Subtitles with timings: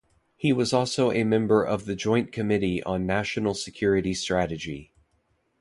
[0.35, 4.95] He was also a member of the Joint Committee on National Security Strategy.